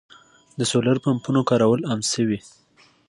د 0.59 0.61
سولر 0.71 0.97
پمپونو 1.03 1.41
کارول 1.49 1.81
عام 1.89 2.01
شوي. 2.13 2.39